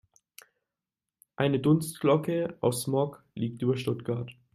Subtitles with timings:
[1.35, 4.31] Eine Dunstglocke aus Smog liegt über Stuttgart.